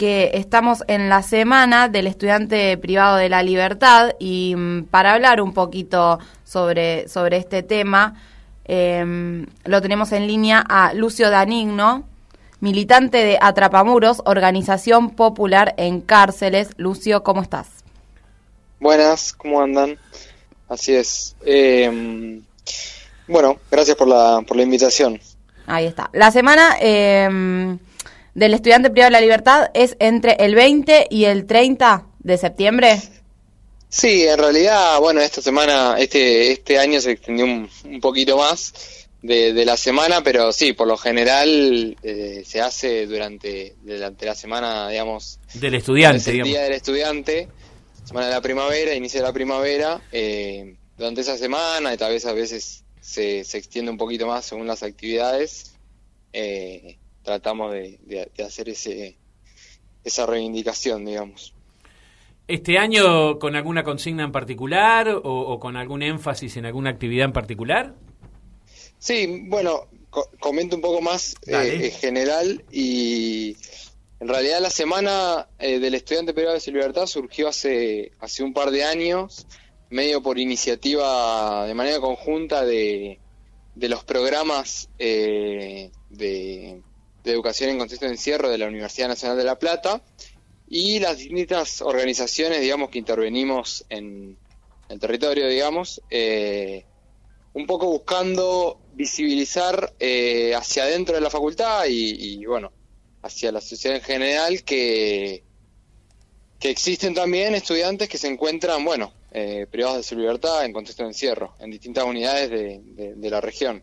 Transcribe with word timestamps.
que 0.00 0.30
estamos 0.32 0.82
en 0.86 1.10
la 1.10 1.22
semana 1.22 1.90
del 1.90 2.06
estudiante 2.06 2.78
privado 2.78 3.18
de 3.18 3.28
la 3.28 3.42
libertad 3.42 4.14
y 4.18 4.54
mm, 4.56 4.84
para 4.84 5.12
hablar 5.12 5.42
un 5.42 5.52
poquito 5.52 6.18
sobre, 6.42 7.06
sobre 7.06 7.36
este 7.36 7.62
tema, 7.62 8.14
em, 8.64 9.44
lo 9.64 9.82
tenemos 9.82 10.12
en 10.12 10.26
línea 10.26 10.64
a 10.66 10.94
Lucio 10.94 11.28
Danigno, 11.28 12.08
militante 12.60 13.18
de 13.18 13.36
Atrapamuros, 13.42 14.22
organización 14.24 15.10
popular 15.10 15.74
en 15.76 16.00
cárceles. 16.00 16.70
Lucio, 16.78 17.22
¿cómo 17.22 17.42
estás? 17.42 17.68
Buenas, 18.78 19.34
¿cómo 19.34 19.60
andan? 19.60 19.98
Así 20.70 20.94
es. 20.94 21.36
Em, 21.44 22.42
bueno, 23.28 23.58
gracias 23.70 23.98
por 23.98 24.08
la, 24.08 24.40
por 24.48 24.56
la 24.56 24.62
invitación. 24.62 25.20
Ahí 25.66 25.84
está. 25.84 26.08
La 26.14 26.30
semana 26.30 26.76
eh, 26.80 27.76
del 28.34 28.54
estudiante 28.54 28.90
privado 28.90 29.08
de 29.08 29.12
la 29.12 29.20
libertad 29.20 29.70
es 29.74 29.96
entre 29.98 30.32
el 30.40 30.54
20 30.54 31.06
y 31.10 31.24
el 31.24 31.46
30 31.46 32.06
de 32.20 32.38
septiembre. 32.38 33.00
Sí, 33.88 34.24
en 34.24 34.38
realidad, 34.38 35.00
bueno, 35.00 35.20
esta 35.20 35.42
semana, 35.42 35.96
este, 35.98 36.52
este 36.52 36.78
año 36.78 37.00
se 37.00 37.10
extendió 37.10 37.44
un, 37.44 38.00
poquito 38.00 38.36
más 38.36 39.08
de, 39.20 39.64
la 39.64 39.76
semana, 39.76 40.22
pero 40.22 40.52
sí, 40.52 40.74
por 40.74 40.86
lo 40.86 40.96
general 40.96 41.96
eh, 42.00 42.44
se 42.46 42.60
hace 42.60 43.06
durante, 43.06 43.74
durante 43.82 44.26
la 44.26 44.36
semana, 44.36 44.88
digamos... 44.88 45.40
Del 45.54 45.74
estudiante, 45.74 46.30
el 46.30 46.44
día 46.44 46.62
del 46.62 46.74
estudiante, 46.74 47.48
semana 48.04 48.28
de 48.28 48.32
la 48.34 48.40
primavera, 48.40 48.94
inicio 48.94 49.20
de 49.20 49.26
la 49.26 49.32
primavera, 49.32 50.00
eh, 50.12 50.76
durante 50.96 51.22
esa 51.22 51.36
semana, 51.36 51.92
y 51.92 51.96
tal 51.96 52.12
vez 52.12 52.24
a 52.26 52.32
veces 52.32 52.84
se, 53.00 53.42
se 53.42 53.58
extiende 53.58 53.90
un 53.90 53.98
poquito 53.98 54.28
más 54.28 54.44
según 54.44 54.68
las 54.68 54.84
actividades, 54.84 55.74
eh, 56.32 56.96
tratamos 57.22 57.72
de, 57.72 58.30
hacer 58.44 58.68
ese, 58.68 59.16
esa 60.04 60.26
reivindicación, 60.26 61.04
digamos. 61.04 61.54
¿Este 62.48 62.78
año 62.78 63.38
con 63.38 63.54
alguna 63.54 63.84
consigna 63.84 64.24
en 64.24 64.32
particular 64.32 65.08
o, 65.22 65.58
con 65.60 65.76
algún 65.76 66.02
énfasis 66.02 66.56
en 66.56 66.66
alguna 66.66 66.90
actividad 66.90 67.26
en 67.26 67.32
particular? 67.32 67.94
Sí, 68.98 69.44
bueno, 69.44 69.86
comento 70.40 70.74
un 70.74 70.82
poco 70.82 71.00
más 71.00 71.36
eh, 71.46 71.90
general 71.90 72.64
y 72.72 73.56
en 74.18 74.28
realidad 74.28 74.60
la 74.60 74.70
semana 74.70 75.48
eh, 75.58 75.78
del 75.78 75.94
estudiante 75.94 76.34
privado 76.34 76.58
de 76.58 76.72
libertad 76.72 77.06
surgió 77.06 77.48
hace, 77.48 78.12
hace 78.18 78.42
un 78.42 78.52
par 78.52 78.70
de 78.70 78.84
años 78.84 79.46
medio 79.88 80.22
por 80.22 80.38
iniciativa 80.38 81.66
de 81.66 81.74
manera 81.74 82.00
conjunta 82.00 82.64
de, 82.64 83.20
de 83.74 83.88
los 83.88 84.04
programas 84.04 84.88
eh, 84.98 85.90
de, 86.10 86.82
educación 87.24 87.70
en 87.70 87.78
contexto 87.78 88.06
de 88.06 88.12
encierro 88.12 88.48
de 88.48 88.58
la 88.58 88.66
Universidad 88.66 89.08
Nacional 89.08 89.36
de 89.36 89.44
La 89.44 89.58
Plata 89.58 90.02
y 90.68 90.98
las 91.00 91.18
distintas 91.18 91.82
organizaciones, 91.82 92.60
digamos, 92.60 92.90
que 92.90 92.98
intervenimos 92.98 93.84
en 93.88 94.36
el 94.88 95.00
territorio, 95.00 95.48
digamos, 95.48 96.00
eh, 96.10 96.84
un 97.52 97.66
poco 97.66 97.86
buscando 97.86 98.80
visibilizar 98.94 99.94
eh, 99.98 100.54
hacia 100.54 100.84
adentro 100.84 101.14
de 101.14 101.20
la 101.20 101.30
facultad 101.30 101.86
y, 101.86 102.40
y, 102.40 102.46
bueno, 102.46 102.72
hacia 103.22 103.52
la 103.52 103.60
sociedad 103.60 103.96
en 103.96 104.02
general 104.02 104.62
que, 104.62 105.42
que 106.60 106.70
existen 106.70 107.14
también 107.14 107.54
estudiantes 107.54 108.08
que 108.08 108.18
se 108.18 108.28
encuentran, 108.28 108.84
bueno, 108.84 109.12
eh, 109.32 109.66
privados 109.70 109.96
de 109.96 110.02
su 110.02 110.16
libertad 110.16 110.64
en 110.64 110.72
contexto 110.72 111.04
de 111.04 111.08
encierro, 111.10 111.54
en 111.58 111.70
distintas 111.70 112.04
unidades 112.04 112.50
de, 112.50 113.30
la 113.30 113.40
región. 113.40 113.82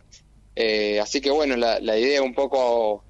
Eh, 0.56 1.00
así 1.00 1.20
que 1.20 1.32
bueno, 1.32 1.56
la, 1.56 1.98
idea 1.98 2.22
un 2.22 2.34
poco 2.34 3.04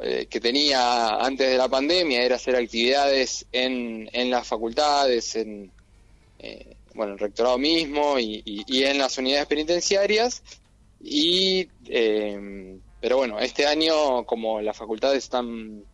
eh, 0.00 0.26
que 0.28 0.40
tenía 0.40 1.16
antes 1.16 1.50
de 1.50 1.58
la 1.58 1.68
pandemia 1.68 2.22
era 2.22 2.36
hacer 2.36 2.56
actividades 2.56 3.46
en, 3.52 4.08
en 4.12 4.30
las 4.30 4.46
facultades, 4.46 5.36
en 5.36 5.70
bueno, 6.94 7.14
el 7.14 7.18
rectorado 7.18 7.58
mismo 7.58 8.18
y, 8.18 8.42
y, 8.44 8.84
en 8.84 8.98
las 8.98 9.18
unidades 9.18 9.46
penitenciarias. 9.46 10.42
Y, 11.02 11.66
pero 13.00 13.16
bueno, 13.16 13.38
este 13.38 13.66
año 13.66 14.24
como 14.24 14.60
las 14.60 14.76
facultades 14.76 15.24
están 15.24 15.84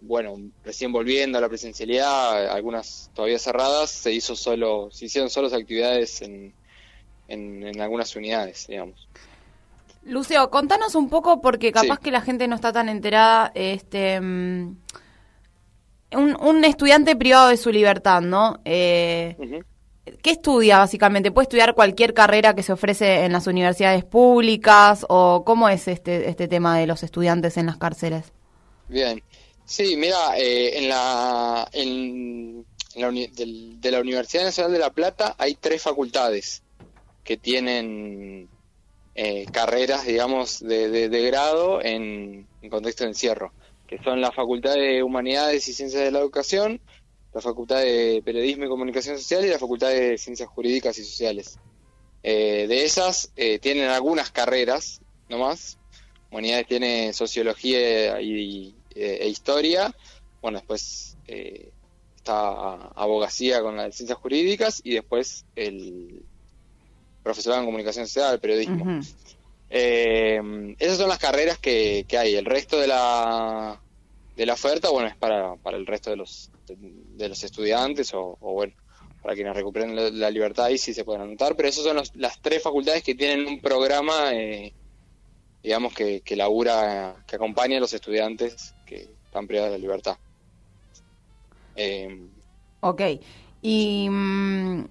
bueno, 0.00 0.36
recién 0.64 0.92
volviendo 0.92 1.38
a 1.38 1.40
la 1.40 1.48
presencialidad, 1.48 2.50
algunas 2.50 3.10
todavía 3.14 3.38
cerradas, 3.38 3.90
se 3.90 4.12
hizo 4.12 4.36
solo, 4.36 4.90
se 4.92 5.06
hicieron 5.06 5.30
solo 5.30 5.48
actividades 5.48 6.22
en, 6.22 6.52
en, 7.26 7.80
algunas 7.80 8.14
unidades, 8.14 8.66
digamos. 8.68 9.08
Lucio, 10.02 10.50
contanos 10.50 10.94
un 10.94 11.08
poco, 11.08 11.40
porque 11.40 11.72
capaz 11.72 11.98
que 11.98 12.10
la 12.10 12.20
gente 12.20 12.48
no 12.48 12.54
está 12.54 12.72
tan 12.72 12.88
enterada, 12.88 13.52
este, 13.54 14.20
mm, 14.20 14.76
un, 16.12 16.36
un, 16.40 16.64
estudiante 16.64 17.14
privado 17.16 17.48
de 17.48 17.56
su 17.56 17.70
libertad, 17.70 18.22
¿no? 18.22 18.60
Eh, 18.64 19.62
¿Qué 20.22 20.30
estudia 20.30 20.78
básicamente? 20.78 21.30
¿Puede 21.30 21.44
estudiar 21.44 21.74
cualquier 21.74 22.14
carrera 22.14 22.54
que 22.54 22.62
se 22.62 22.72
ofrece 22.72 23.24
en 23.24 23.32
las 23.32 23.46
universidades 23.46 24.04
públicas? 24.04 25.04
¿O 25.10 25.44
cómo 25.44 25.68
es 25.68 25.86
este, 25.86 26.30
este 26.30 26.48
tema 26.48 26.78
de 26.78 26.86
los 26.86 27.02
estudiantes 27.02 27.58
en 27.58 27.66
las 27.66 27.76
cárceles? 27.76 28.32
Bien, 28.88 29.22
Sí, 29.68 29.98
mira, 29.98 30.38
eh, 30.38 30.78
en 30.78 30.88
la, 30.88 31.68
en, 31.74 32.64
la 32.94 33.10
de 33.10 33.90
la 33.90 34.00
Universidad 34.00 34.44
Nacional 34.44 34.72
de 34.72 34.78
La 34.78 34.88
Plata 34.88 35.34
hay 35.36 35.56
tres 35.56 35.82
facultades 35.82 36.62
que 37.22 37.36
tienen 37.36 38.48
eh, 39.20 39.46
carreras, 39.50 40.06
digamos, 40.06 40.60
de, 40.60 41.08
grado 41.26 41.82
en, 41.82 42.46
contexto 42.70 43.04
de 43.04 43.10
encierro, 43.10 43.52
que 43.88 43.98
son 43.98 44.20
la 44.20 44.30
Facultad 44.30 44.74
de 44.74 45.02
Humanidades 45.02 45.66
y 45.68 45.72
Ciencias 45.72 46.02
de 46.02 46.12
la 46.12 46.20
Educación, 46.20 46.80
la 47.34 47.40
Facultad 47.40 47.80
de 47.80 48.22
Periodismo 48.24 48.64
y 48.64 48.68
Comunicación 48.68 49.18
Social 49.18 49.44
y 49.44 49.48
la 49.48 49.58
Facultad 49.58 49.88
de 49.88 50.18
Ciencias 50.18 50.48
Jurídicas 50.48 50.98
y 50.98 51.04
Sociales. 51.04 51.58
Eh, 52.22 52.66
de 52.68 52.84
esas 52.84 53.32
tienen 53.60 53.88
algunas 53.88 54.30
carreras, 54.30 55.00
nomás. 55.28 55.78
Humanidades 56.30 56.66
tiene 56.66 57.12
Sociología 57.12 58.20
y, 58.20 58.74
eh, 58.94 59.18
e 59.22 59.28
historia. 59.28 59.94
Bueno, 60.42 60.58
después 60.58 61.16
eh, 61.26 61.70
está 62.16 62.74
abogacía 62.94 63.62
con 63.62 63.76
las 63.76 63.94
ciencias 63.96 64.18
jurídicas 64.18 64.80
y 64.84 64.94
después 64.94 65.46
el 65.56 66.22
profesorado 67.28 67.60
en 67.60 67.66
comunicación 67.66 68.06
social, 68.06 68.40
periodismo. 68.40 69.02
Eh, 69.68 70.40
esas 70.78 70.96
son 70.96 71.10
las 71.10 71.18
carreras 71.18 71.58
que, 71.58 72.06
hay. 72.18 72.36
El 72.36 72.46
resto 72.46 72.80
de 72.80 72.86
la, 72.86 73.78
de 74.34 74.46
la 74.46 74.54
oferta, 74.54 74.88
bueno, 74.88 75.08
es 75.08 75.16
para, 75.16 75.56
para 75.56 75.76
el 75.76 75.86
resto 75.86 76.08
de 76.08 76.16
los, 76.16 76.50
de, 76.66 77.28
los 77.28 77.44
estudiantes 77.44 78.14
o, 78.14 78.38
bueno, 78.40 78.72
para 79.20 79.34
quienes 79.34 79.54
recuperen 79.54 80.18
la, 80.18 80.30
libertad 80.30 80.70
y 80.70 80.78
sí 80.78 80.94
se 80.94 81.04
pueden 81.04 81.20
anotar. 81.20 81.54
Pero 81.54 81.68
esas 81.68 81.84
son 81.84 82.00
las 82.14 82.40
tres 82.40 82.62
facultades 82.62 83.02
que 83.02 83.14
tienen 83.14 83.46
un 83.46 83.60
programa, 83.60 84.30
digamos, 85.62 85.92
que, 85.92 86.22
que 86.22 86.34
labura, 86.34 87.22
que 87.26 87.36
acompaña 87.36 87.76
a 87.76 87.80
los 87.80 87.92
estudiantes 87.92 88.74
que 88.86 89.06
están 89.26 89.46
privadas 89.46 89.72
de 89.72 89.78
la 89.78 89.82
libertad. 89.82 90.16
Eh, 91.76 92.26
ok. 92.80 93.02
¿Y 93.60 94.08
mm, 94.08 94.84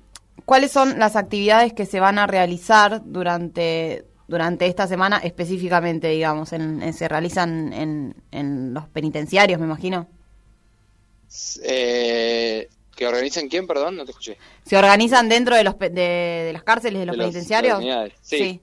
cuáles 0.47 0.71
son 0.71 0.97
las 0.97 1.17
actividades 1.17 1.73
que 1.73 1.85
se 1.85 1.99
van 1.99 2.17
a 2.17 2.25
realizar 2.25 3.01
durante, 3.03 4.05
durante 4.29 4.65
esta 4.65 4.87
semana 4.87 5.17
específicamente, 5.17 6.07
digamos? 6.07 6.53
En, 6.53 6.93
se 6.93 7.09
realizan 7.09 7.73
en, 7.73 8.15
en, 8.31 8.73
los 8.73 8.87
penitenciarios, 8.87 9.59
me 9.59 9.65
imagino. 9.65 10.07
Eh, 11.63 12.69
¿Que 12.95 13.05
organizan 13.05 13.49
quién, 13.49 13.67
perdón? 13.67 13.97
No 13.97 14.05
te 14.05 14.11
escuché. 14.11 14.37
¿Se 14.65 14.77
organizan 14.77 15.27
dentro 15.27 15.53
de, 15.53 15.65
los, 15.65 15.77
de, 15.77 16.51
las 16.53 16.63
cárceles, 16.63 17.01
de 17.01 17.05
los 17.07 17.17
penitenciarios? 17.17 17.83
sí. 18.21 18.61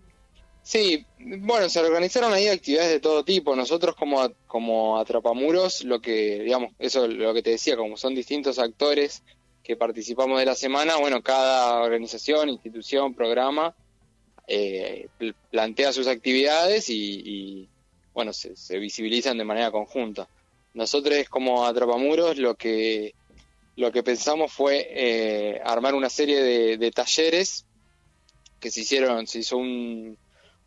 Sí, 0.62 1.04
bueno, 1.18 1.68
se 1.68 1.78
organizaron 1.80 2.32
ahí 2.32 2.48
actividades 2.48 2.90
de 2.90 2.98
todo 2.98 3.22
tipo. 3.22 3.54
Nosotros 3.54 3.94
como, 3.94 4.30
como 4.46 4.96
Atrapamuros, 4.96 5.84
lo 5.84 6.00
que, 6.00 6.40
digamos, 6.40 6.72
eso 6.78 7.06
lo 7.06 7.34
que 7.34 7.42
te 7.42 7.50
decía, 7.50 7.76
como 7.76 7.98
son 7.98 8.14
distintos 8.14 8.58
actores 8.58 9.22
que 9.64 9.76
participamos 9.76 10.38
de 10.38 10.46
la 10.46 10.54
semana, 10.54 10.96
bueno, 10.96 11.22
cada 11.22 11.80
organización, 11.80 12.50
institución, 12.50 13.14
programa, 13.14 13.74
eh, 14.46 15.08
plantea 15.50 15.92
sus 15.92 16.06
actividades 16.06 16.88
y, 16.90 17.68
bueno, 18.12 18.32
se, 18.32 18.78
visibilizan 18.78 19.38
de 19.38 19.44
manera 19.44 19.72
conjunta. 19.72 20.28
Nosotros 20.74 21.28
como 21.28 21.64
Atrapamuros 21.66 22.36
lo 22.36 22.54
que, 22.54 23.14
lo 23.76 23.90
que 23.90 24.02
pensamos 24.02 24.52
fue 24.52 24.86
eh, 24.90 25.60
armar 25.64 25.94
una 25.94 26.10
serie 26.10 26.42
de, 26.42 26.90
talleres 26.92 27.64
que 28.60 28.70
se 28.70 28.82
hicieron, 28.82 29.26
se 29.26 29.40
hizo 29.40 29.56
un 29.56 30.16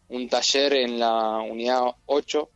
un 0.09 0.29
taller 0.29 0.73
en 0.73 0.99
la 0.99 1.39
unidad 1.39 1.81
8, 2.05 2.49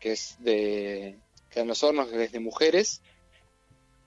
que 0.00 0.12
es 0.12 0.36
de 0.40 1.18
que 1.50 1.60
en 1.60 1.68
los 1.68 1.82
hornos, 1.82 2.08
que 2.08 2.24
es 2.24 2.32
de 2.32 2.40
mujeres, 2.40 3.02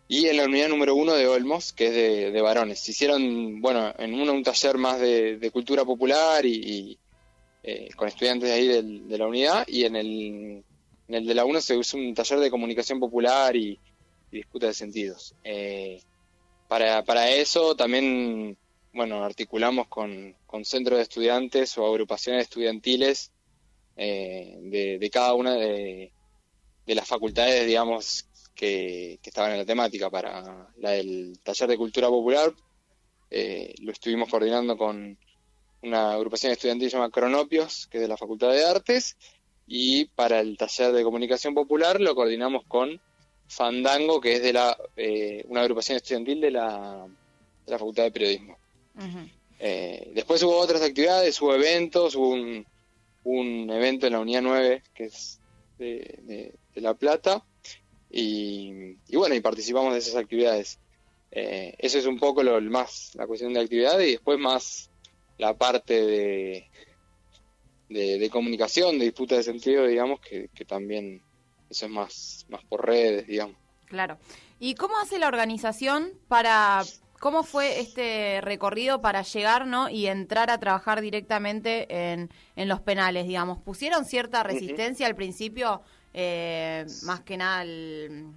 y 0.10 0.28
en 0.28 0.38
la 0.38 0.46
unidad 0.46 0.70
número 0.70 0.96
1 0.96 1.16
de 1.16 1.28
Olmos, 1.28 1.74
que 1.74 1.88
es 1.88 2.34
de, 2.34 2.42
varones. 2.42 2.80
Se 2.80 2.92
hicieron, 2.92 3.60
bueno, 3.62 3.94
en 3.98 4.14
uno 4.14 4.32
un 4.32 4.44
taller 4.44 4.78
más 4.78 5.00
de, 5.02 5.50
cultura 5.52 5.84
popular 5.84 6.46
y, 6.46 6.98
eh, 7.64 7.90
con 7.96 8.08
estudiantes 8.08 8.50
de 8.50 8.56
ahí 8.56 8.68
de 9.02 9.18
la 9.18 9.28
unidad, 9.28 9.68
y 9.68 9.84
en 9.84 9.96
el, 9.98 10.64
en 11.10 11.16
el 11.16 11.26
de 11.26 11.34
la 11.34 11.44
1 11.44 11.60
se 11.60 11.76
hizo 11.76 11.98
un 11.98 12.14
taller 12.14 12.40
de 12.40 12.50
comunicación 12.50 13.00
popular 13.00 13.56
y, 13.56 13.78
disputas 14.32 14.70
de 14.70 14.74
sentidos. 14.74 15.36
Eh, 15.44 16.02
para, 16.68 17.04
para 17.04 17.30
eso 17.30 17.76
también, 17.76 18.58
bueno, 18.94 19.24
articulamos 19.24 19.88
con, 19.88 20.36
con 20.46 20.64
centros 20.66 20.98
de 20.98 21.04
estudiantes 21.04 21.78
o 21.78 21.86
agrupaciones 21.86 22.44
estudiantiles 22.44 23.32
de, 23.96 24.98
de, 25.00 25.10
cada 25.10 25.34
una 25.34 25.56
de, 25.56 26.12
de, 26.86 26.96
las 26.96 27.08
facultades, 27.08 27.66
digamos, 27.66 28.27
que, 28.58 29.20
que, 29.22 29.30
estaban 29.30 29.52
en 29.52 29.60
la 29.60 29.66
temática. 29.66 30.10
Para 30.10 30.68
la 30.78 30.92
del 30.92 31.40
taller 31.44 31.70
de 31.70 31.78
cultura 31.78 32.10
popular, 32.10 32.52
lo 33.82 33.92
estuvimos 33.92 34.30
coordinando 34.30 34.78
con 34.78 35.18
una 35.84 36.14
agrupación 36.14 36.52
estudiantil 36.52 36.90
llamada 36.90 37.12
Cronopios, 37.12 37.88
que 37.88 37.98
es 37.98 38.02
de 38.02 38.08
la 38.08 38.18
Facultad 38.18 38.52
de 38.52 38.66
Artes, 38.66 39.16
y 39.68 40.06
para 40.06 40.40
el 40.40 40.58
taller 40.58 40.94
de 40.94 41.04
comunicación 41.04 41.54
popular 41.54 42.00
lo 42.00 42.16
coordinamos 42.16 42.64
con 42.68 43.00
Fandango, 43.48 44.20
que 44.20 44.34
es 44.34 44.42
de 44.42 44.54
la 44.54 44.78
eh, 44.96 45.44
una 45.48 45.62
agrupación 45.62 45.98
estudiantil 45.98 46.42
de 46.42 46.52
la, 46.52 47.06
de 47.66 47.72
la 47.72 47.78
Facultad 47.78 48.04
de 48.04 48.12
Periodismo. 48.12 48.58
Eh, 49.60 50.12
después 50.14 50.42
hubo 50.44 50.58
otras 50.58 50.82
actividades, 50.82 51.42
hubo 51.42 51.54
eventos, 51.54 52.16
hubo 52.16 52.30
un, 52.30 52.66
un 53.24 53.70
evento 53.70 54.08
en 54.08 54.14
la 54.14 54.20
Unidad 54.20 54.42
9, 54.42 54.84
que 54.94 55.06
es 55.06 55.40
de, 55.78 56.54
La 56.76 56.94
Plata, 56.94 57.44
y, 58.10 58.96
bueno, 59.14 59.36
y 59.36 59.42
participamos 59.42 59.94
de 59.94 60.00
esas 60.00 60.16
actividades. 60.16 60.80
Eh, 61.32 61.76
eso 61.78 61.98
es 61.98 62.06
un 62.06 62.20
poco 62.20 62.42
lo 62.42 62.60
más, 62.62 63.12
la 63.16 63.28
cuestión 63.28 63.54
de 63.54 63.62
actividad, 63.62 64.00
y 64.00 64.12
después 64.12 64.40
más 64.40 64.90
la 65.38 65.56
parte 65.56 66.06
de, 66.06 66.70
de, 67.90 68.30
comunicación, 68.30 68.98
de 68.98 69.06
disputa 69.06 69.36
de 69.36 69.44
sentido, 69.44 69.86
digamos, 69.86 70.20
que, 70.20 70.50
también 70.66 71.22
eso 71.70 71.86
es 71.86 71.92
más, 71.92 72.46
más 72.50 72.64
por 72.66 72.86
redes, 72.86 73.28
digamos. 73.28 73.56
Claro. 73.86 74.18
¿Y 74.60 74.76
cómo 74.76 74.98
hace 74.98 75.20
la 75.20 75.28
organización 75.28 76.12
para, 76.28 76.84
cómo 77.20 77.44
fue 77.44 77.80
este 77.80 78.42
recorrido 78.42 79.02
para 79.02 79.22
llegar 79.22 79.68
¿no? 79.68 79.90
y 79.90 80.08
entrar 80.08 80.50
a 80.50 80.60
trabajar 80.60 81.02
directamente 81.02 82.12
en, 82.12 82.30
en 82.56 82.68
los 82.68 82.82
penales, 82.82 83.28
digamos? 83.28 83.60
¿Pusieron 83.60 84.06
cierta 84.06 84.44
resistencia 84.44 85.06
al 85.06 85.16
principio, 85.16 85.84
eh, 86.20 86.84
más 87.04 87.22
que 87.22 87.38
nada 87.38 87.62
el, 87.62 88.34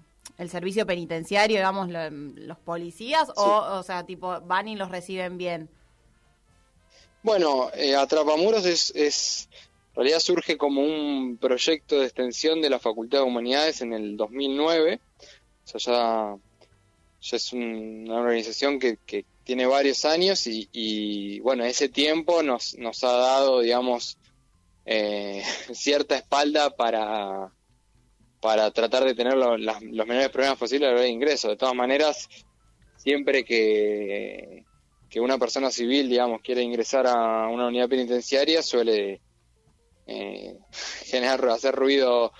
servicio 0.50 0.84
penitenciario, 0.84 1.56
digamos, 1.56 1.88
los 1.90 2.58
policías, 2.58 3.30
o, 3.36 3.78
o 3.78 3.82
sea, 3.82 4.04
tipo, 4.04 4.38
van 4.42 4.68
y 4.68 4.76
los 4.76 4.90
reciben 4.90 5.38
bien? 5.38 5.70
Bueno, 7.22 7.70
eh, 7.74 7.96
Atrapamuros 7.96 8.66
es, 8.66 8.92
es, 8.94 9.48
en 9.90 9.96
realidad 9.96 10.20
surge 10.20 10.58
como 10.58 10.82
un 10.82 11.38
proyecto 11.38 11.98
de 11.98 12.04
extensión 12.04 12.60
de 12.60 12.68
la 12.68 12.78
Facultad 12.78 13.20
de 13.20 13.24
Humanidades 13.24 13.80
en 13.80 13.94
el 13.94 14.18
2009. 14.18 15.00
O 15.64 15.78
sea, 15.78 15.80
ya, 15.80 16.36
ya 17.22 17.36
es 17.36 17.52
una 17.54 18.16
organización 18.16 18.78
que, 18.78 18.98
que, 19.06 19.24
tiene 19.42 19.66
varios 19.66 20.04
años 20.04 20.46
y, 20.46 20.68
y, 20.70 21.40
bueno, 21.40 21.64
ese 21.64 21.88
tiempo 21.88 22.42
nos, 22.42 22.76
nos 22.78 23.02
ha 23.02 23.12
dado, 23.12 23.60
digamos, 23.60 24.16
eh, 24.84 25.42
cierta 25.72 26.16
espalda 26.16 26.70
para, 26.70 27.50
para 28.40 28.70
tratar 28.70 29.04
de 29.04 29.14
tener 29.14 29.36
los 29.36 30.06
menores 30.06 30.30
problemas 30.30 30.58
posibles 30.58 30.98
de 30.98 31.08
ingreso. 31.08 31.48
De 31.48 31.56
todas 31.56 31.74
maneras, 31.74 32.28
siempre 32.96 33.44
que 33.44 34.64
que 35.10 35.20
una 35.20 35.38
persona 35.38 35.70
civil, 35.72 36.08
digamos, 36.08 36.40
quiere 36.40 36.62
ingresar 36.62 37.06
a 37.08 37.48
una 37.48 37.66
unidad 37.66 37.88
penitenciaria, 37.88 38.62
suele 38.62 39.20
eh, 40.06 40.56
generar, 41.04 41.44
hacer 41.48 41.74
ruido 41.74 42.32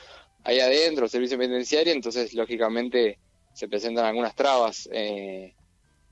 ahí 0.44 0.60
adentro, 0.60 1.04
el 1.04 1.10
servicio 1.10 1.36
penitenciario, 1.36 1.92
entonces 1.92 2.32
lógicamente 2.32 3.18
se 3.52 3.68
presentan 3.68 4.06
algunas 4.06 4.36
trabas 4.36 4.88
eh, 4.92 5.54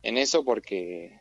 en 0.03 0.19
eso 0.19 0.45
porque, 0.45 1.21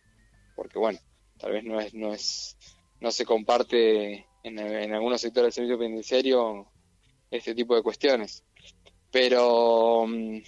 porque 0.55 0.79
bueno, 0.79 0.99
tal 1.37 1.51
vez 1.51 1.63
no 1.63 1.79
es, 1.79 1.93
no 1.93 2.13
es, 2.13 2.57
no 2.99 3.11
se 3.11 3.23
comparte 3.23 4.25
en 4.43 4.93
algunos 4.93 5.19
sectores 5.21 5.47
del 5.47 5.53
servicio 5.53 5.77
penitenciario 5.77 6.67
este 7.29 7.53
tipo 7.53 7.75
de 7.75 7.83
cuestiones. 7.83 8.43
Pero 9.11 10.05
mm, 10.07 10.39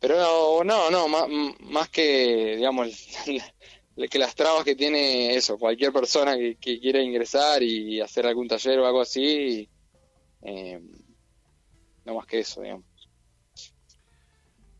pero 0.00 0.62
no, 0.64 0.90
no, 0.90 1.08
más, 1.08 1.26
más 1.60 1.88
que, 1.88 2.56
digamos, 2.56 3.08
que 4.10 4.18
las 4.18 4.34
trabas 4.34 4.64
que 4.64 4.76
tiene 4.76 5.34
eso, 5.34 5.58
cualquier 5.58 5.92
persona 5.92 6.36
que, 6.36 6.56
que 6.56 6.78
quiera 6.78 7.02
ingresar 7.02 7.62
y 7.62 8.00
hacer 8.00 8.26
algún 8.26 8.46
taller 8.46 8.78
o 8.78 8.86
algo 8.86 9.00
así, 9.00 9.68
eh, 10.42 10.80
no 12.04 12.14
más 12.14 12.26
que 12.26 12.40
eso, 12.40 12.62
digamos. 12.62 12.84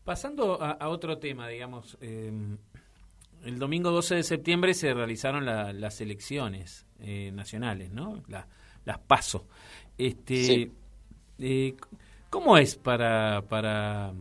Pasando 0.05 0.59
a, 0.61 0.87
otro 0.89 1.19
tema, 1.19 1.47
digamos, 1.49 1.97
eh, 2.01 2.31
el 3.43 3.59
domingo 3.59 3.91
12 3.91 4.15
de 4.15 4.23
septiembre 4.23 4.73
se 4.73 4.93
realizaron 4.93 5.45
las 5.45 6.01
elecciones 6.01 6.87
eh, 6.99 7.31
nacionales, 7.31 7.91
¿no? 7.91 8.23
las 8.85 8.97
PASO. 8.99 9.45
Este, 9.97 10.71
¿Cómo 12.29 12.57
es 12.57 12.75
para, 12.75 13.43
para 13.49 14.13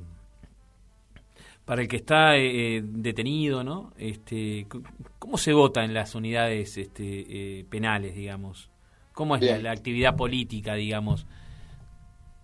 para 1.69 1.83
el 1.83 1.89
que 1.89 1.97
está 1.97 2.35
eh, 2.39 2.77
eh, 2.77 2.83
detenido, 2.83 3.63
¿no? 3.63 3.93
Este, 3.99 4.67
¿Cómo 5.19 5.37
se 5.37 5.53
vota 5.53 5.85
en 5.85 5.93
las 5.93 6.15
unidades 6.15 6.79
este, 6.79 7.03
eh, 7.29 7.65
penales, 7.69 8.15
digamos? 8.15 8.71
¿Cómo 9.13 9.37
es 9.37 9.63
la, 9.63 9.71
actividad 9.71 10.17
política, 10.17 10.77
digamos? 10.77 11.27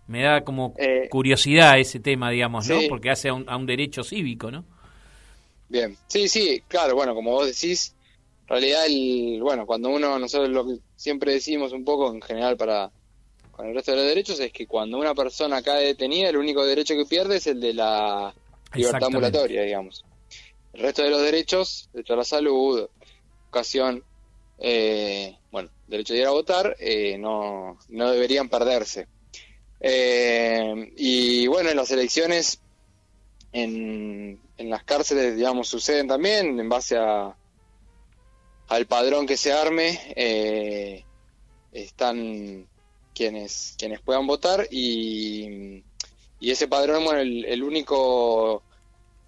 Me 0.08 0.22
da 0.22 0.44
como 0.44 0.74
curiosidad 1.08 1.78
ese 1.78 2.00
tema, 2.00 2.30
digamos, 2.30 2.68
¿no? 2.68 2.76
Porque 2.86 3.08
hace 3.08 3.30
a 3.30 3.32
un, 3.32 3.64
derecho 3.64 4.04
cívico, 4.04 4.50
¿no? 4.50 4.66
Bien, 5.70 5.96
sí, 6.06 6.28
sí, 6.28 6.62
claro, 6.68 6.94
bueno, 6.94 7.14
como 7.14 7.30
vos 7.30 7.46
decís, 7.46 7.96
en 8.42 8.48
realidad, 8.48 8.84
el, 8.84 9.38
bueno, 9.40 9.64
cuando 9.64 9.88
uno, 9.88 10.18
nosotros 10.18 10.50
lo 10.50 10.66
que 10.66 10.74
siempre 10.96 11.32
decimos 11.32 11.72
un 11.72 11.86
poco 11.86 12.12
en 12.12 12.20
general 12.20 12.58
para 12.58 12.90
con 13.56 13.66
el 13.68 13.74
resto 13.74 13.92
de 13.92 13.98
los 13.98 14.06
derechos 14.06 14.40
es 14.40 14.52
que 14.52 14.66
cuando 14.66 14.98
una 14.98 15.14
persona 15.14 15.62
cae 15.62 15.86
detenida, 15.86 16.28
el 16.28 16.36
único 16.36 16.64
derecho 16.64 16.94
que 16.96 17.04
pierde 17.04 17.36
es 17.36 17.46
el 17.46 17.60
de 17.60 17.74
la 17.74 18.34
libertad 18.74 19.04
ambulatoria, 19.04 19.62
digamos. 19.62 20.04
El 20.72 20.82
resto 20.82 21.02
de 21.02 21.10
los 21.10 21.22
derechos, 21.22 21.88
derecho 21.92 22.14
a 22.14 22.16
la 22.16 22.24
salud, 22.24 22.88
educación, 23.44 24.02
eh, 24.58 25.36
bueno, 25.52 25.70
derecho 25.86 26.14
de 26.14 26.20
ir 26.20 26.26
a 26.26 26.30
votar, 26.30 26.76
eh, 26.80 27.16
no, 27.16 27.78
no 27.88 28.10
deberían 28.10 28.48
perderse. 28.48 29.06
Eh, 29.80 30.92
y 30.96 31.46
bueno, 31.46 31.70
en 31.70 31.76
las 31.76 31.90
elecciones, 31.92 32.60
en, 33.52 34.40
en 34.56 34.70
las 34.70 34.82
cárceles, 34.82 35.36
digamos, 35.36 35.68
suceden 35.68 36.08
también 36.08 36.58
en 36.58 36.68
base 36.68 36.96
a 36.96 37.36
al 38.66 38.86
padrón 38.86 39.26
que 39.26 39.36
se 39.36 39.52
arme, 39.52 41.04
están 41.70 42.66
quienes, 43.14 43.74
quienes 43.78 44.00
puedan 44.00 44.26
votar 44.26 44.66
y 44.70 45.82
y 46.44 46.50
ese 46.50 46.68
padrón, 46.68 47.04
bueno, 47.04 47.20
el, 47.20 47.62
único, 47.62 48.62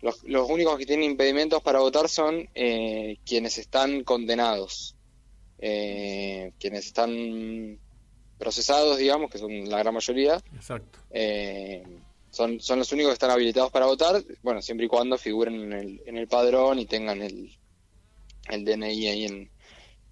los, 0.02 0.23
los, 0.25 0.50
únicos 0.50 0.76
que 0.76 0.85
tienen 0.85 1.12
impedimentos 1.12 1.62
para 1.62 1.78
votar 1.78 2.11
son 2.11 2.47
eh, 2.55 3.16
quienes 3.25 3.57
están 3.57 4.05
condenados, 4.05 4.95
eh, 5.59 6.52
quienes 6.61 6.85
están 6.85 7.78
procesados, 8.37 8.99
digamos, 8.99 9.31
que 9.31 9.38
son 9.38 9.66
la 9.71 9.78
gran 9.78 9.95
mayoría. 9.95 10.43
Exacto. 10.55 10.99
Eh, 11.11 11.83
son, 12.31 12.61
son 12.61 12.81
los 12.81 12.93
únicos 12.93 13.12
que 13.12 13.14
están 13.14 13.31
habilitados 13.31 13.71
para 13.73 13.87
votar, 13.87 14.23
bueno, 14.43 14.61
siempre 14.61 14.85
y 14.85 14.88
cuando 14.90 15.16
figuren 15.16 15.55
en 15.55 15.73
el, 15.73 16.02
en 16.05 16.19
el 16.19 16.28
padrón 16.28 16.78
y 16.78 16.85
tengan 16.85 17.23
el, 17.23 17.57
el 18.50 18.62
DNI 18.62 19.07
ahí 19.07 19.25
en, 19.25 19.50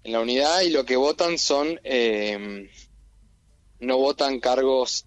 en 0.03 0.11
la 0.11 0.21
unidad. 0.21 0.61
Y 0.61 0.71
lo 0.71 0.85
que 0.85 0.95
votan 0.95 1.37
son, 1.37 1.79
no 3.79 3.97
votan 3.97 4.39
cargos 4.39 5.05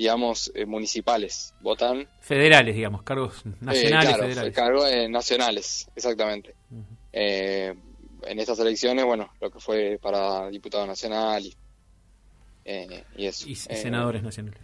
digamos, 0.00 0.50
eh, 0.54 0.64
municipales, 0.64 1.52
votan... 1.60 2.08
Federales, 2.20 2.74
digamos, 2.74 3.02
cargos 3.02 3.42
eh, 3.44 3.50
nacionales. 3.60 4.34
claro, 4.34 4.52
cargos 4.52 4.90
eh, 4.90 5.08
nacionales, 5.10 5.90
exactamente. 5.94 6.54
en 7.12 8.38
estas 8.38 8.58
elecciones, 8.60 9.04
bueno, 9.04 9.30
lo 9.42 9.50
que 9.50 9.60
fue 9.60 9.98
para 10.00 10.48
diputado 10.48 10.86
nacional 10.86 11.44
y, 11.44 11.54
y 13.16 13.26
eso. 13.26 13.46
Y 13.46 13.54
senadores 13.54 14.22
nacionales. 14.22 14.60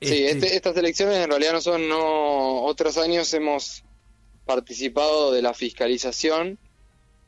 Sí, 0.00 0.26
este, 0.26 0.28
este... 0.28 0.56
estas 0.56 0.76
elecciones 0.76 1.16
en 1.16 1.30
realidad 1.30 1.54
no 1.54 1.60
son, 1.60 1.88
no, 1.88 2.62
otros 2.62 2.98
años 2.98 3.34
hemos 3.34 3.82
participado 4.46 5.32
de 5.32 5.42
la 5.42 5.54
fiscalización, 5.54 6.56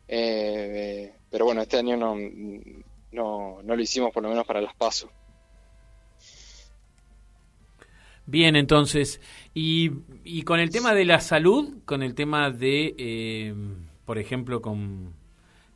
pero 0.06 1.44
bueno, 1.44 1.62
este 1.62 1.78
año 1.78 1.96
no, 1.96 2.16
no, 3.12 3.62
no 3.62 3.76
lo 3.76 3.82
hicimos 3.82 4.12
por 4.12 4.22
lo 4.22 4.28
menos 4.28 4.46
para 4.46 4.60
las 4.60 4.74
pasos. 4.74 5.10
Bien, 8.26 8.54
entonces, 8.54 9.20
y, 9.54 9.90
y, 10.22 10.42
con 10.42 10.60
el 10.60 10.70
tema 10.70 10.94
de 10.94 11.04
la 11.04 11.20
salud, 11.20 11.78
con 11.84 12.02
el 12.02 12.14
tema 12.14 12.50
de, 12.50 12.94
eh, 12.96 13.54
por 14.04 14.18
ejemplo, 14.18 14.62
con, 14.62 15.14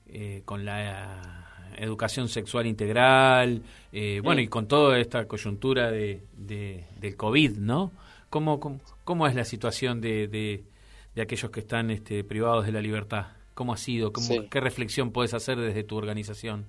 eh, 0.06 0.42
con 0.44 0.64
la 0.64 1.72
educación 1.76 2.28
sexual 2.28 2.66
integral, 2.66 3.62
eh, 3.92 4.20
bueno, 4.22 4.40
y 4.40 4.46
con 4.46 4.68
toda 4.68 5.00
esta 5.00 5.26
coyuntura 5.26 5.90
de, 5.90 6.22
del 6.36 7.16
COVID, 7.16 7.56
¿no? 7.56 7.90
¿Cómo, 8.30 8.60
cómo, 9.04 9.26
es 9.26 9.34
la 9.34 9.44
situación 9.44 10.00
de, 10.00 10.28
de, 10.28 11.22
aquellos 11.22 11.50
que 11.50 11.60
están 11.60 11.90
este, 11.90 12.22
privados 12.22 12.66
de 12.66 12.72
la 12.72 12.80
libertad? 12.80 13.28
¿Cómo 13.54 13.72
ha 13.72 13.76
sido? 13.76 14.12
¿Qué 14.12 14.60
reflexión 14.60 15.10
puedes 15.10 15.34
hacer 15.34 15.58
desde 15.58 15.82
tu 15.82 15.96
organización? 15.96 16.66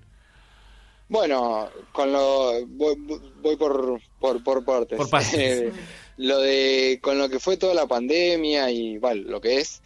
Bueno, 1.07 1.69
con 1.91 2.11
lo 2.11 2.65
voy, 2.67 2.95
voy 3.41 3.55
por, 3.57 4.01
por, 4.19 4.43
por 4.43 4.65
partes. 4.65 4.97
Por 4.97 5.09
partes. 5.09 5.73
lo 6.17 6.39
de 6.39 6.99
con 7.01 7.17
lo 7.17 7.29
que 7.29 7.39
fue 7.39 7.57
toda 7.57 7.73
la 7.73 7.87
pandemia 7.87 8.71
y 8.71 8.97
bueno, 8.97 9.29
lo 9.29 9.41
que 9.41 9.59
es 9.59 9.81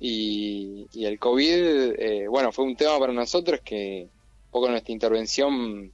y, 0.00 0.86
y 0.92 1.06
el 1.06 1.18
COVID, 1.18 1.98
eh, 1.98 2.28
bueno, 2.28 2.52
fue 2.52 2.64
un 2.64 2.76
tema 2.76 2.98
para 2.98 3.12
nosotros 3.12 3.60
que 3.64 4.08
un 4.46 4.50
poco 4.50 4.68
nuestra 4.68 4.92
intervención 4.92 5.92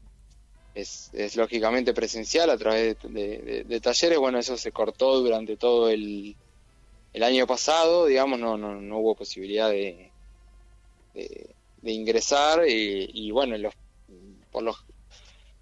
es, 0.74 1.10
es 1.12 1.36
lógicamente 1.36 1.92
presencial 1.92 2.50
a 2.50 2.56
través 2.56 2.96
de, 3.02 3.80
talleres. 3.80 4.18
Bueno, 4.18 4.38
eso 4.38 4.56
se 4.56 4.72
cortó 4.72 5.20
durante 5.20 5.56
todo 5.56 5.90
el, 5.90 6.36
el 7.12 7.22
año 7.22 7.46
pasado, 7.46 8.06
digamos, 8.06 8.38
no, 8.38 8.56
no, 8.56 8.80
no 8.80 8.98
hubo 8.98 9.14
posibilidad 9.14 9.70
de, 9.70 10.10
de, 11.14 11.92
ingresar 11.92 12.62
y, 12.68 13.30
bueno, 13.30 13.56
los, 13.58 13.74
por 14.50 14.62
los, 14.62 14.84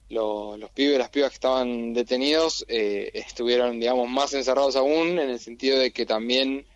los, 0.09 0.59
los 0.59 0.71
pibes 0.71 0.97
y 0.97 0.99
las 0.99 1.11
pibas 1.11 1.31
que 1.31 1.35
estaban 1.35 1.93
detenidos 1.93 2.65
eh, 2.69 3.11
estuvieron, 3.15 3.79
digamos, 3.79 4.09
más 4.09 4.33
encerrados 4.35 4.77
aún 4.77 5.19
en 5.19 5.31
el 5.31 5.39
sentido 5.39 5.79
de 5.79 5.93
que 5.93 6.07
también 6.07 6.67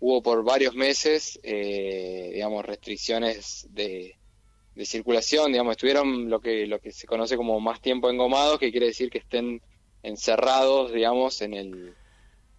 hubo 0.00 0.22
por 0.22 0.44
varios 0.44 0.74
meses, 0.74 1.38
eh, 1.42 2.30
digamos, 2.34 2.64
restricciones 2.64 3.66
de, 3.70 4.16
de 4.74 4.84
circulación, 4.84 5.52
digamos, 5.52 5.72
estuvieron 5.72 6.28
lo 6.28 6.40
que, 6.40 6.66
lo 6.66 6.78
que 6.80 6.92
se 6.92 7.06
conoce 7.06 7.36
como 7.36 7.58
más 7.60 7.80
tiempo 7.80 8.10
engomados, 8.10 8.58
que 8.58 8.70
quiere 8.70 8.86
decir 8.86 9.10
que 9.10 9.18
estén 9.18 9.60
encerrados, 10.02 10.92
digamos, 10.92 11.40
en 11.42 11.54
el, 11.54 11.94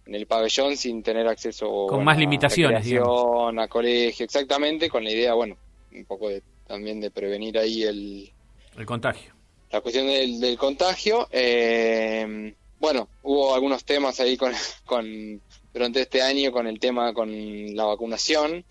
en 0.06 0.14
el 0.14 0.26
pabellón 0.26 0.76
sin 0.76 1.02
tener 1.02 1.26
acceso 1.28 1.86
con 1.86 2.04
más 2.04 2.18
limitaciones, 2.18 2.84
digamos. 2.84 3.56
a 3.56 3.68
colegio, 3.68 4.24
exactamente, 4.24 4.88
con 4.90 5.04
la 5.04 5.10
idea, 5.10 5.34
bueno, 5.34 5.56
un 5.92 6.04
poco 6.04 6.28
de, 6.28 6.42
también 6.66 7.00
de 7.00 7.10
prevenir 7.10 7.56
ahí 7.58 7.84
el, 7.84 8.32
el 8.80 8.86
contagio. 8.86 9.34
La 9.70 9.80
cuestión 9.80 10.06
del, 10.06 10.40
del 10.40 10.56
contagio. 10.56 11.28
Eh, 11.30 12.54
bueno, 12.80 13.08
hubo 13.22 13.54
algunos 13.54 13.84
temas 13.84 14.20
ahí 14.20 14.36
con, 14.36 14.52
con 14.86 15.40
durante 15.72 16.02
este 16.02 16.22
año 16.22 16.50
con 16.52 16.66
el 16.66 16.80
tema 16.80 17.12
con 17.12 17.76
la 17.76 17.84
vacunación 17.84 18.64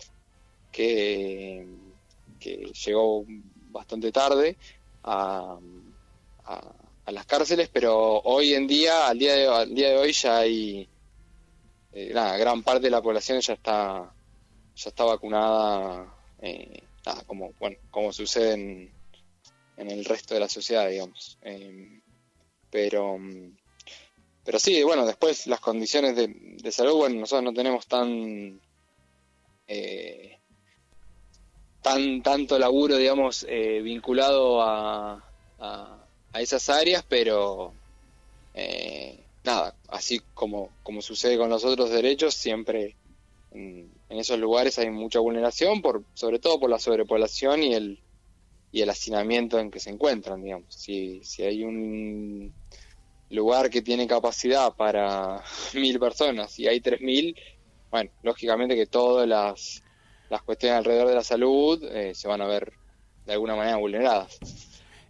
que 0.72 1.66
que 2.38 2.72
llegó 2.84 3.24
bastante 3.70 4.12
tarde 4.12 4.56
a, 5.04 5.58
a, 6.44 7.12
las 7.12 7.24
cárceles, 7.24 7.70
pero 7.72 8.20
hoy 8.20 8.52
en 8.52 8.66
día, 8.66 9.08
al 9.08 9.18
día 9.18 9.34
de, 9.34 9.48
al 9.48 9.74
día 9.74 9.88
de 9.88 9.96
hoy 9.96 10.12
ya 10.12 10.38
hay, 10.38 10.86
eh, 11.92 12.12
gran 12.12 12.62
parte 12.62 12.82
de 12.82 12.90
la 12.90 13.00
población 13.00 13.40
ya 13.40 13.54
está, 13.54 14.12
ya 14.76 14.88
está 14.90 15.04
vacunada, 15.04 16.14
eh, 16.42 16.82
como, 17.26 17.52
bueno, 17.58 17.76
como 17.90 18.12
sucede 18.12 18.52
en, 18.52 18.97
en, 19.78 19.90
el 19.90 20.04
resto 20.04 20.34
de 20.34 20.40
la 20.40 20.48
sociedad, 20.48 20.88
digamos. 20.88 21.38
Eh, 21.42 22.00
pero, 22.70 23.18
pero 24.44 24.58
sí, 24.58 24.82
bueno, 24.82 25.06
después 25.06 25.46
las 25.46 25.60
condiciones 25.60 26.16
de, 26.16 26.28
de 26.28 26.72
salud, 26.72 26.96
bueno, 26.96 27.20
nosotros 27.20 27.44
no 27.44 27.54
tenemos 27.54 27.86
tan... 27.86 28.60
Eh, 29.66 30.38
tan 31.82 32.22
tanto 32.22 32.58
laburo, 32.58 32.96
digamos, 32.96 33.46
eh, 33.48 33.80
vinculado 33.82 34.62
a, 34.62 35.24
a, 35.58 36.04
esas 36.34 36.68
áreas, 36.68 37.04
pero 37.08 37.72
eh, 38.54 39.18
nada, 39.44 39.74
así 39.88 40.20
como, 40.34 40.70
como 40.82 41.02
sucede 41.02 41.38
con 41.38 41.50
los 41.50 41.64
otros 41.64 41.90
derechos, 41.90 42.34
siempre 42.34 42.94
en, 43.52 43.90
esos 44.10 44.38
lugares 44.38 44.78
hay 44.78 44.90
mucha 44.90 45.20
vulneración, 45.20 45.80
por, 45.80 46.02
sobre 46.14 46.38
todo 46.38 46.58
por 46.60 46.70
la 46.70 46.78
sobrepoblación 46.78 47.62
y 47.62 47.74
el, 47.74 47.98
y 48.70 48.82
el 48.82 48.90
hacinamiento 48.90 49.58
en 49.58 49.70
que 49.70 49.80
se 49.80 49.90
encuentran, 49.90 50.42
digamos. 50.42 50.74
Si, 50.74 51.22
si 51.24 51.42
hay 51.42 51.64
un 51.64 52.52
lugar 53.30 53.70
que 53.70 53.82
tiene 53.82 54.06
capacidad 54.06 54.74
para 54.74 55.42
mil 55.74 55.98
personas 55.98 56.58
y 56.58 56.66
hay 56.66 56.80
tres 56.80 57.00
mil, 57.00 57.36
bueno, 57.90 58.10
lógicamente 58.22 58.76
que 58.76 58.86
todas 58.86 59.26
las 59.26 59.82
las 60.30 60.42
cuestiones 60.42 60.78
alrededor 60.78 61.08
de 61.08 61.14
la 61.14 61.24
salud 61.24 61.82
eh, 61.84 62.12
se 62.14 62.28
van 62.28 62.40
a 62.40 62.46
ver 62.46 62.72
de 63.26 63.32
alguna 63.32 63.56
manera 63.56 63.76
vulneradas. 63.76 64.38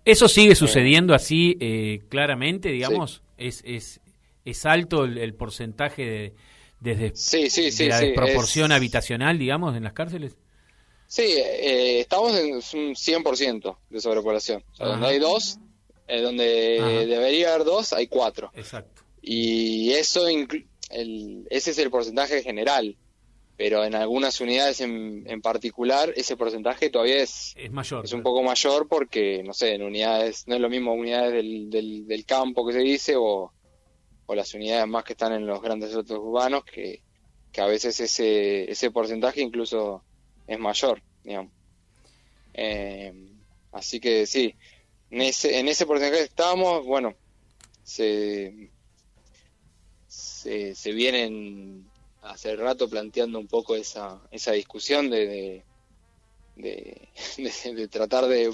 ¿Eso 0.04 0.28
sigue 0.28 0.52
eh, 0.52 0.56
sucediendo 0.56 1.14
así 1.14 1.56
eh, 1.60 2.02
claramente, 2.08 2.70
digamos? 2.70 3.22
¿Es, 3.36 3.62
es, 3.64 4.00
¿Es 4.44 4.66
alto 4.66 5.04
el, 5.04 5.34
porcentaje 5.34 6.04
de, 6.04 6.34
desde 6.80 7.14
sí, 7.14 7.88
la 7.88 8.00
desproporción 8.00 8.72
habitacional, 8.72 9.38
digamos, 9.38 9.76
en 9.76 9.84
las 9.84 9.92
cárceles? 9.92 10.36
Sí, 11.08 11.24
estamos 11.36 12.36
en 12.36 12.54
un 12.54 12.60
100% 12.60 13.76
de 13.90 14.00
sobrepoblación. 14.00 14.62
O 14.72 14.76
sea, 14.76 14.86
donde 14.86 15.06
hay 15.08 15.18
dos, 15.18 15.58
donde 16.06 17.06
debería 17.08 17.54
haber 17.54 17.64
dos, 17.64 17.92
hay 17.92 18.06
cuatro. 18.06 18.52
Exacto. 18.54 19.02
Y 19.20 19.90
eso, 19.92 20.28
el, 20.28 21.46
ese 21.50 21.70
es 21.72 21.78
el 21.78 21.90
porcentaje 21.90 22.42
general 22.42 22.96
pero 23.58 23.84
en 23.84 23.96
algunas 23.96 24.40
unidades 24.40 24.80
en, 24.80 25.24
en 25.26 25.42
particular 25.42 26.12
ese 26.14 26.36
porcentaje 26.36 26.90
todavía 26.90 27.16
es, 27.16 27.54
es 27.56 27.72
mayor. 27.72 28.04
Es 28.04 28.12
un 28.12 28.22
poco 28.22 28.40
mayor 28.44 28.86
porque, 28.86 29.42
no 29.42 29.52
sé, 29.52 29.74
en 29.74 29.82
unidades, 29.82 30.46
no 30.46 30.54
es 30.54 30.60
lo 30.60 30.70
mismo 30.70 30.94
unidades 30.94 31.32
del, 31.32 31.68
del, 32.06 32.24
campo 32.24 32.64
que 32.64 32.72
se 32.72 32.78
dice 32.78 33.16
o, 33.16 33.52
o, 34.26 34.34
las 34.36 34.54
unidades 34.54 34.86
más 34.86 35.02
que 35.02 35.14
están 35.14 35.32
en 35.32 35.44
los 35.44 35.60
grandes 35.60 35.90
centros 35.90 36.20
urbanos 36.20 36.62
que, 36.64 37.02
que 37.50 37.60
a 37.60 37.66
veces 37.66 37.98
ese, 37.98 38.70
ese 38.70 38.92
porcentaje 38.92 39.40
incluso 39.40 40.04
es 40.48 40.58
mayor, 40.58 41.00
digamos. 41.22 41.52
Eh, 42.54 43.12
así 43.70 44.00
que 44.00 44.26
sí, 44.26 44.56
en 45.10 45.22
ese, 45.22 45.58
en 45.58 45.68
ese 45.68 45.86
porcentaje 45.86 46.24
estamos, 46.24 46.84
bueno, 46.84 47.14
se, 47.84 48.70
se, 50.08 50.74
se 50.74 50.92
vienen 50.92 51.88
hace 52.22 52.56
rato 52.56 52.88
planteando 52.88 53.38
un 53.38 53.46
poco 53.46 53.76
esa, 53.76 54.20
esa 54.30 54.52
discusión 54.52 55.10
de, 55.10 55.62
de, 56.56 57.08
de, 57.36 57.88
tratar 57.88 58.26
de, 58.26 58.50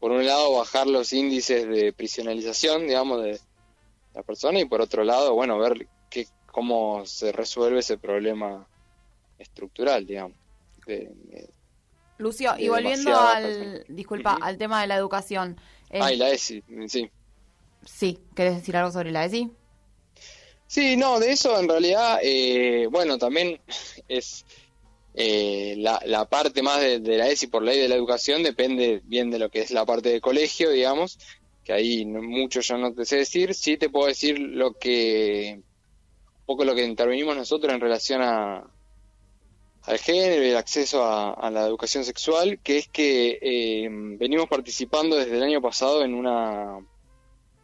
por 0.00 0.12
un 0.12 0.24
lado, 0.24 0.52
bajar 0.56 0.86
los 0.86 1.12
índices 1.12 1.68
de 1.68 1.92
prisionalización, 1.92 2.86
digamos, 2.86 3.22
de 3.22 3.38
la 4.14 4.22
persona 4.22 4.60
y 4.60 4.64
por 4.64 4.80
otro 4.80 5.04
lado, 5.04 5.34
bueno, 5.34 5.58
ver 5.58 5.88
qué, 6.08 6.26
cómo 6.46 7.04
se 7.06 7.32
resuelve 7.32 7.80
ese 7.80 7.98
problema 7.98 8.66
estructural, 9.38 10.06
digamos. 10.06 10.41
Lucio, 12.18 12.54
y 12.58 12.68
volviendo 12.68 13.18
al, 13.18 13.84
disculpa, 13.88 14.38
al 14.40 14.58
tema 14.58 14.80
de 14.80 14.86
la 14.86 14.96
educación. 14.96 15.60
ah, 15.90 16.12
y 16.12 16.16
la 16.16 16.30
ESI, 16.30 16.62
sí. 16.86 17.10
Sí, 17.84 18.18
¿querés 18.34 18.56
decir 18.56 18.76
algo 18.76 18.92
sobre 18.92 19.10
la 19.10 19.24
ESI? 19.24 19.50
Sí, 20.66 20.96
no, 20.96 21.18
de 21.18 21.32
eso 21.32 21.58
en 21.58 21.68
realidad, 21.68 22.20
eh, 22.22 22.86
bueno, 22.90 23.18
también 23.18 23.60
es 24.08 24.46
eh, 25.14 25.74
la, 25.78 26.00
la, 26.06 26.24
parte 26.24 26.62
más 26.62 26.80
de, 26.80 27.00
la 27.00 27.28
ESI 27.28 27.48
por 27.48 27.62
ley 27.62 27.78
de 27.78 27.88
la 27.88 27.96
educación 27.96 28.42
depende 28.42 29.02
bien 29.04 29.30
de 29.30 29.38
lo 29.38 29.50
que 29.50 29.60
es 29.60 29.70
la 29.70 29.84
parte 29.84 30.08
de 30.08 30.20
colegio, 30.20 30.70
digamos, 30.70 31.18
que 31.64 31.72
ahí 31.72 32.06
mucho 32.06 32.60
yo 32.60 32.78
no 32.78 32.94
te 32.94 33.04
sé 33.04 33.16
decir, 33.16 33.54
sí 33.54 33.76
te 33.76 33.90
puedo 33.90 34.06
decir 34.06 34.38
lo 34.38 34.78
que, 34.78 35.56
un 35.58 36.46
poco 36.46 36.64
lo 36.64 36.74
que 36.74 36.84
intervenimos 36.84 37.36
nosotros 37.36 37.72
en 37.74 37.80
relación 37.80 38.22
a, 38.22 38.64
al 39.84 39.98
género 39.98 40.44
y 40.44 40.50
el 40.50 40.56
acceso 40.56 41.04
a, 41.04 41.50
la 41.50 41.66
educación 41.66 42.04
sexual, 42.04 42.60
que 42.62 42.78
es 42.78 42.88
que 42.88 43.38
eh, 43.42 43.88
venimos 43.90 44.48
participando 44.48 45.16
desde 45.16 45.36
el 45.36 45.42
año 45.42 45.60
pasado 45.60 46.04
en 46.04 46.14
una 46.14 46.78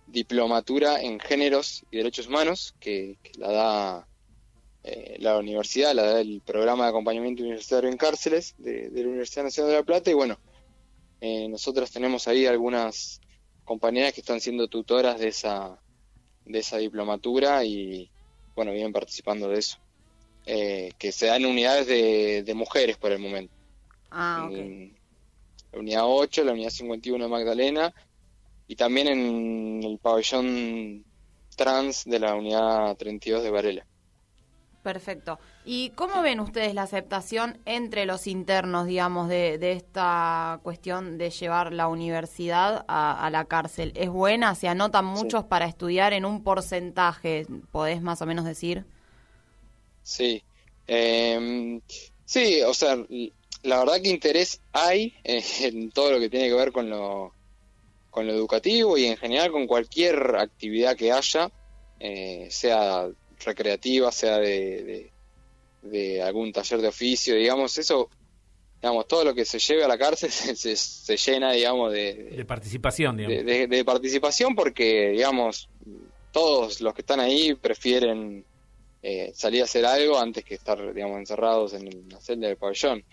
diplomatura 0.07 1.01
en 1.01 1.21
géneros 1.21 1.85
y 1.91 1.99
derechos 1.99 2.27
humanos 2.27 2.75
que, 2.81 3.19
la 3.37 3.53
da 3.53 4.09
eh, 4.83 5.17
la 5.21 5.39
universidad, 5.39 5.95
la 5.95 6.03
da 6.03 6.21
el 6.21 6.41
programa 6.45 6.85
de 6.85 6.91
acompañamiento 6.91 7.43
universitario 7.43 7.89
en 7.91 7.97
cárceles 7.97 8.55
de, 8.59 8.91
la 8.93 9.09
Universidad 9.09 9.45
Nacional 9.45 9.71
de 9.71 9.79
La 9.79 9.85
Plata 9.85 10.11
y 10.11 10.15
bueno, 10.15 10.39
eh, 11.21 11.47
nosotros 11.49 11.91
tenemos 11.91 12.27
ahí 12.27 12.47
algunas 12.47 13.21
compañeras 13.65 14.13
que 14.13 14.23
están 14.23 14.41
siendo 14.41 14.67
tutoras 14.67 15.21
de 15.21 15.29
esa 15.29 15.79
de 16.47 16.61
esa 16.61 16.79
diplomatura 16.79 17.65
y 17.65 18.11
bueno, 18.57 18.73
vienen 18.73 18.93
participando 18.93 19.49
de 19.49 19.59
eso. 19.59 19.79
Eh, 20.51 20.93
que 20.99 21.13
se 21.13 21.27
dan 21.27 21.45
unidades 21.45 21.87
de, 21.87 22.43
de 22.43 22.55
mujeres 22.55 22.97
por 22.97 23.13
el 23.13 23.19
momento. 23.19 23.53
Ah, 24.11 24.49
La 24.51 25.79
unidad 25.79 26.05
8, 26.07 26.43
la 26.43 26.53
unidad 26.53 26.71
51 26.71 27.23
de 27.23 27.31
Magdalena 27.31 27.95
y 28.67 28.75
también 28.75 29.09
en 29.09 29.83
el 29.85 29.99
pabellón 29.99 31.05
trans 31.55 32.07
de 32.07 32.19
la 32.19 32.35
unidad 32.35 32.97
32 32.97 33.43
de 33.43 33.51
Varela. 33.51 33.87
Perfecto. 34.83 35.39
¿Y 35.67 35.91
cómo 35.91 36.23
ven 36.23 36.41
ustedes 36.41 36.73
la 36.73 36.85
aceptación 36.85 37.59
entre 37.67 38.07
los 38.07 38.27
internos, 38.27 38.87
digamos, 38.87 39.29
de, 39.29 39.59
de 39.59 39.73
esta 39.73 40.61
cuestión 40.63 41.19
de 41.19 41.29
llevar 41.29 41.75
la 41.75 41.89
universidad 41.89 42.87
a, 42.89 43.29
la 43.31 43.45
cárcel? 43.45 43.93
¿Es 43.97 44.09
buena? 44.09 44.55
¿Se 44.55 44.67
anotan 44.67 45.05
muchos 45.05 45.45
para 45.45 45.67
estudiar 45.67 46.15
en 46.15 46.25
un 46.25 46.43
porcentaje? 46.43 47.45
¿Podés 47.71 48.01
más 48.01 48.23
o 48.23 48.27
menos 48.27 48.47
decir? 48.47 48.87
Sí. 50.09 50.43
Em, 50.87 51.83
sí, 52.25 52.63
o 52.63 52.73
sea, 52.73 52.97
la 53.63 53.79
verdad 53.81 54.01
que 54.03 54.09
interés 54.09 54.63
hay 54.73 55.13
en 55.25 55.91
todo 55.91 56.13
lo 56.13 56.19
que 56.19 56.31
tiene 56.31 56.49
que 56.49 56.55
ver 56.55 56.73
con 56.73 56.89
lo, 56.89 57.35
con 58.11 58.27
lo 58.27 58.33
educativo 58.33 58.97
y 58.97 59.05
en 59.05 59.19
general 59.19 59.53
con 59.53 59.67
cualquier 59.67 60.37
actividad 60.37 60.97
que 60.97 61.13
haya, 61.13 61.53
eh, 62.01 62.49
sea 62.51 63.07
recreativa, 63.45 64.11
sea 64.11 64.39
de, 64.39 65.13
de, 65.83 66.23
algún 66.23 66.53
taller 66.53 66.81
de 66.81 66.89
oficio, 66.89 67.35
digamos, 67.35 67.77
eso, 67.77 68.09
digamos, 68.81 69.07
todo 69.07 69.25
lo 69.25 69.35
que 69.35 69.45
se 69.45 69.59
lleve 69.59 69.85
a 69.85 69.89
la 69.89 69.99
cárcel 69.99 70.31
se, 70.57 70.75
se, 70.75 71.17
llena, 71.19 71.53
digamos, 71.53 71.93
de, 71.93 72.15
de 72.15 72.45
participación, 72.47 73.19
digamos. 73.19 73.45
De, 73.45 73.85
participación 73.85 74.55
porque, 74.55 75.11
digamos, 75.11 75.69
todos 76.33 76.81
los 76.81 76.95
que 76.95 77.03
están 77.03 77.21
ahí 77.21 77.53
prefieren 77.55 78.47
eh, 79.03 79.33
salir 79.35 79.63
a 79.63 79.65
hacer 79.65 79.87
algo 79.87 80.19
antes 80.19 80.45
que 80.45 80.55
estar, 80.55 80.93
digamos, 80.93 81.19
encerrados 81.19 81.73
en 81.75 82.09
la 82.09 82.21
celda 82.21 82.49
del 82.49 82.57
pabellón. 82.57 83.05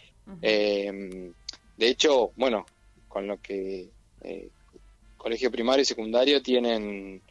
Eh, 0.41 1.31
de 1.77 1.87
hecho, 1.87 2.31
bueno, 2.35 2.65
con 3.07 3.27
lo 3.27 3.39
que 3.41 3.89
eh, 4.21 4.49
colegio 5.17 5.51
primario 5.51 5.83
y 5.83 5.85
secundario 5.85 6.41
tienen 6.41 7.21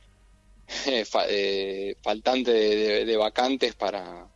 eh, 0.87 1.97
faltante 2.03 2.53
de, 2.53 3.17
vacantes 3.17 3.75
para, 3.75 4.29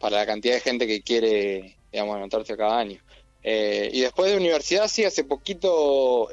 para 0.00 0.16
la 0.16 0.26
cantidad 0.26 0.54
de 0.54 0.60
gente 0.60 0.86
que 0.86 1.02
quiere, 1.02 1.76
digamos, 1.92 2.16
anotarse 2.16 2.56
cada 2.56 2.78
año. 2.78 3.00
y 3.42 4.00
después 4.00 4.30
de 4.30 4.38
universidad, 4.38 4.88
sí, 4.88 5.04
hace 5.04 5.24
poquito, 5.24 6.28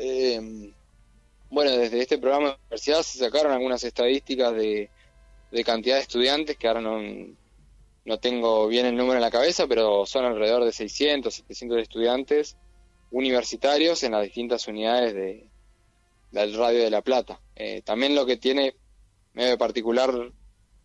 bueno, 1.50 1.72
desde 1.72 2.02
este 2.02 2.18
programa 2.18 2.50
de 2.50 2.58
universidad 2.64 3.04
se 3.04 3.20
sacaron 3.20 3.52
algunas 3.52 3.84
estadísticas 3.84 4.54
de, 4.56 4.90
de 5.56 5.64
cantidad 5.64 5.96
de 5.96 6.02
estudiantes 6.02 6.58
que 6.58 6.68
ahora 6.68 6.82
no 6.82 7.00
no 8.06 8.20
tengo 8.20 8.68
bien 8.68 8.86
el 8.86 8.96
número 8.96 9.16
en 9.16 9.22
la 9.22 9.32
cabeza, 9.32 9.66
pero 9.68 10.06
son 10.06 10.26
alrededor 10.26 10.64
de 10.64 10.72
600, 10.72 11.34
700 11.34 11.82
estudiantes 11.82 12.56
universitarios 13.12 14.04
en 14.04 14.12
las 14.12 14.24
distintas 14.24 14.68
unidades 14.68 15.16
de, 15.16 15.48
del 16.32 16.54
Radio 16.54 16.84
de 16.84 16.92
La 16.92 17.02
Plata. 17.02 17.40
Eh, 17.56 17.82
también 17.84 18.14
lo 18.14 18.26
que 18.26 18.38
tiene 18.38 18.76
medio 19.34 19.58
particular 19.58 20.14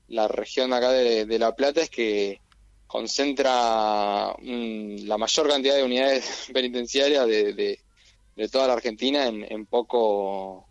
la 0.09 0.29
región 0.29 0.73
acá 0.73 0.91
de, 0.91 1.39
La 1.39 1.55
Plata 1.55 1.83
es 1.83 1.91
que 1.91 2.41
concentra 2.87 4.35
la 4.43 5.19
mayor 5.19 5.49
cantidad 5.49 5.77
de 5.77 5.85
unidades 5.85 6.49
penitenciarias 6.55 7.27
de, 7.27 7.53
de, 7.53 8.49
toda 8.49 8.67
la 8.67 8.73
Argentina 8.73 9.27
en, 9.27 9.67
poco 9.67 10.67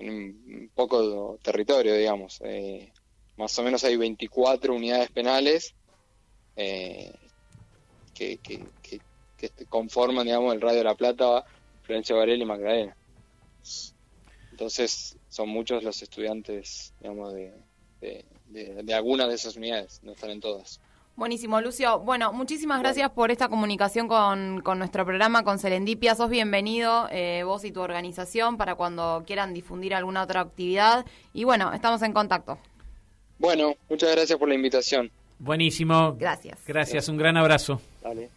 en 0.00 0.70
poco 0.74 1.38
territorio, 1.42 1.94
digamos. 1.94 2.40
Eh, 2.44 2.92
más 3.36 3.58
o 3.58 3.62
menos 3.62 3.84
hay 3.84 3.96
24 3.96 4.74
unidades 4.74 5.10
penales 5.10 5.74
eh, 6.56 7.12
que, 8.14 8.38
que, 8.38 8.60
conforman, 9.68 10.26
digamos, 10.26 10.54
el 10.54 10.60
Radio 10.60 10.78
de 10.78 10.84
la 10.84 10.94
Plata, 10.94 11.44
Florencia 11.82 12.14
Varela 12.14 12.42
y 12.42 12.46
Magdalena. 12.46 12.96
Entonces, 14.50 15.16
son 15.28 15.48
muchos 15.48 15.82
los 15.82 16.02
estudiantes, 16.02 16.92
digamos, 17.00 17.32
de, 17.32 17.54
de, 18.00 18.24
de, 18.82 18.94
algunas 18.94 19.28
de 19.28 19.34
esas 19.34 19.56
unidades, 19.56 20.00
no 20.02 20.12
están 20.12 20.30
en 20.30 20.40
todas. 20.40 20.80
Buenísimo, 21.20 21.60
Lucio. 21.60 21.98
Bueno, 21.98 22.32
muchísimas 22.32 22.80
gracias 22.80 23.10
por 23.10 23.30
esta 23.30 23.50
comunicación 23.50 24.08
con, 24.08 24.62
con, 24.62 24.78
nuestro 24.78 25.04
programa, 25.04 25.44
con 25.44 25.58
Serendipia. 25.58 26.14
Sos 26.14 26.30
bienvenido, 26.30 27.08
eh, 27.10 27.42
vos 27.44 27.62
y 27.66 27.72
tu 27.72 27.82
organización, 27.82 28.56
para 28.56 28.74
cuando 28.74 29.22
quieran 29.26 29.52
difundir 29.52 29.94
alguna 29.94 30.22
otra 30.22 30.40
actividad. 30.40 31.04
Y 31.34 31.44
bueno, 31.44 31.74
estamos 31.74 32.00
en 32.00 32.14
contacto. 32.14 32.56
Bueno, 33.38 33.74
muchas 33.90 34.12
gracias 34.12 34.38
por 34.38 34.48
la 34.48 34.54
invitación. 34.54 35.10
Buenísimo. 35.38 36.16
Gracias. 36.18 36.58
Gracias, 36.66 37.10
un 37.10 37.18
gran 37.18 37.36
abrazo. 37.36 37.82
Dale. 38.02 38.30